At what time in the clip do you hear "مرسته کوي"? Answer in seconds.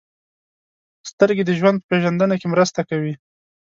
2.53-3.13